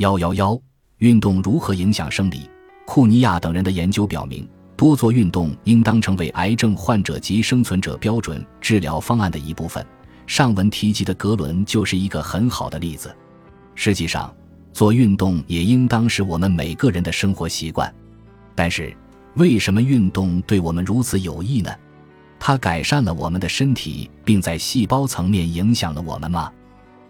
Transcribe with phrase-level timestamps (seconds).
[0.00, 0.58] 幺幺幺，
[0.96, 2.48] 运动如何影响生理？
[2.86, 9.86] 库尼亚等人的研究表明，多做运动应当成为癌症患者及生存者标准治疗方案的一部分。
[10.26, 13.14] 上文提及的格伦就是一个很好的例子。
[13.74, 14.34] 实际上，
[14.72, 17.94] 做运动也应当是我们每个人的生活习惯。
[18.54, 18.96] 但是，
[19.34, 21.70] 为什么运动对我们如此有益呢？
[22.38, 26.50] 它改善了我们的身体，并在细胞层面影响了我们吗？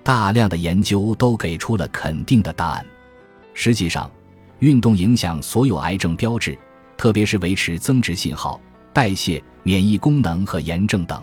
[0.02, 2.84] 大量的研究都给出了肯定的答案。
[3.54, 4.10] 实际上，
[4.60, 6.56] 运动影响所有癌症标志，
[6.96, 8.60] 特别是维持增殖信号、
[8.92, 11.22] 代谢、免疫功能和炎症等。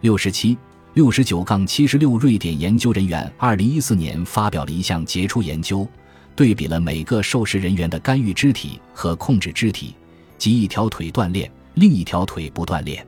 [0.00, 0.56] 六十七、
[0.94, 5.86] 六十九杠七十六，瑞典研究人员二零一四年发表了一项杰出研究，
[6.34, 9.94] 对比了每个受试人员的干预肢体和控制肢体，
[10.38, 13.06] 即一条腿锻炼，另一条腿不锻炼。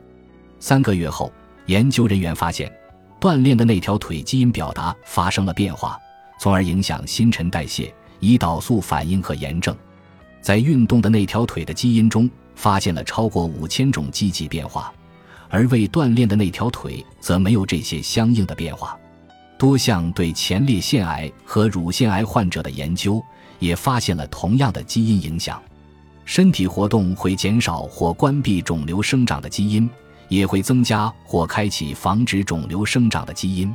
[0.59, 1.31] 三个月后，
[1.65, 2.71] 研究人员发现。
[3.21, 5.95] 锻炼的那条腿基因表达发生了变化，
[6.39, 9.77] 从而影响新陈代谢、胰岛素反应和炎症。
[10.41, 14.91] 在运动的那条腿的基因中，发现了超过五千种积极变化，
[15.49, 18.97] 而未锻炼的那条腿则没有这些相应的变化。
[19.55, 23.23] 多项对前列腺癌和乳腺癌患者的研究
[23.59, 25.61] 也发现了同样的基因影响。
[26.25, 29.87] 身体活动会减少或关闭肿瘤生长的基因。
[30.31, 33.69] 也会增加或开启防止肿瘤生长的基因。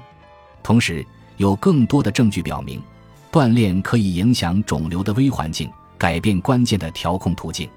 [0.63, 1.05] 同时，
[1.37, 2.83] 有更多的证据表明，
[3.31, 7.69] 锻炼可以影响肿瘤的微环境，改变关键的调控途径。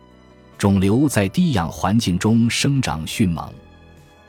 [0.58, 3.54] 肿瘤在低氧环境中生长迅猛，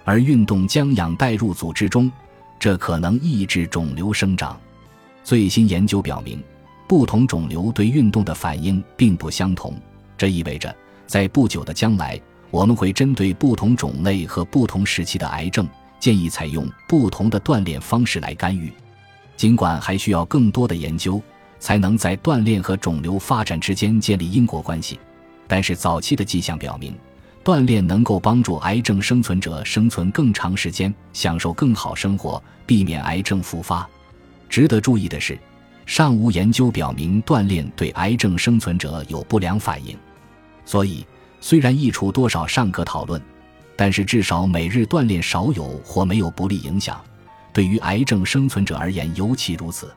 [0.05, 2.11] 而运动将氧带入组织中，
[2.59, 4.59] 这可能抑制肿瘤生长。
[5.23, 6.43] 最新研究表明，
[6.89, 9.73] 不同肿瘤对运动的反应并不相同。
[10.19, 10.75] 这意味着，
[11.06, 12.21] 在不久的将来。
[12.51, 15.69] 我们会针对不同种类和不同时期的癌症，
[16.01, 18.73] 建议采用不同的锻炼方式来干预。
[19.37, 21.23] 尽管还需要更多的研究，
[21.61, 24.98] 才能在锻炼和肿瘤发展之间建立因果关系，
[25.47, 26.95] 但是早期的迹象表明，
[27.45, 33.89] 锻炼能够帮助癌症生存者生存更长时间，享受更好生活，避免癌症复发。
[34.49, 35.39] 值得注意的是，
[35.87, 39.97] 尚无研究表明锻炼对癌症生存者有不良反应，
[40.65, 41.06] 所以。
[41.41, 43.21] 虽然益处多少尚可讨论，
[43.77, 47.01] 但是至少每日锻炼少有或没有不利影响，
[47.53, 49.91] 对于癌症生存者而言尤其如此。